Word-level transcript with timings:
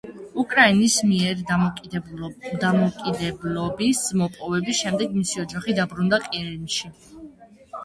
უკრაინის 0.43 0.93
მიერ 1.09 1.43
დამოუკიდებლობის 1.51 4.01
მოპოვების 4.23 4.81
შემდეგ, 4.81 5.15
მისი 5.21 5.45
ოჯახი 5.47 5.79
დაბრუნდა 5.83 6.23
ყირიმში. 6.27 6.93